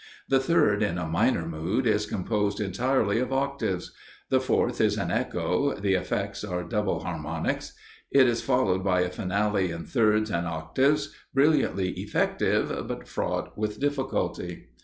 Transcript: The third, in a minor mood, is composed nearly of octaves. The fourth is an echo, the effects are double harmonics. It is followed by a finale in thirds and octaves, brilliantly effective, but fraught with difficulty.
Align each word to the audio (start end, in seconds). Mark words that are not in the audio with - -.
The 0.27 0.39
third, 0.39 0.81
in 0.81 0.97
a 0.97 1.05
minor 1.05 1.47
mood, 1.47 1.85
is 1.85 2.07
composed 2.07 2.59
nearly 2.59 3.19
of 3.19 3.31
octaves. 3.31 3.91
The 4.29 4.39
fourth 4.39 4.81
is 4.81 4.97
an 4.97 5.11
echo, 5.11 5.75
the 5.75 5.93
effects 5.93 6.43
are 6.43 6.63
double 6.63 7.01
harmonics. 7.03 7.73
It 8.09 8.27
is 8.27 8.41
followed 8.41 8.83
by 8.83 9.01
a 9.01 9.11
finale 9.11 9.69
in 9.69 9.85
thirds 9.85 10.31
and 10.31 10.47
octaves, 10.47 11.13
brilliantly 11.35 11.89
effective, 11.91 12.69
but 12.87 13.07
fraught 13.07 13.55
with 13.55 13.79
difficulty. 13.79 14.69